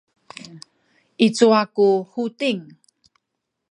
i 1.25 1.27
cuwa 1.35 1.61
ku 1.75 1.87
Huting? 2.11 2.61